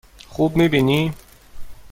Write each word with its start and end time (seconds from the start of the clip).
خوب 0.29 0.57
می 0.57 0.67
بینی؟ 0.69 1.13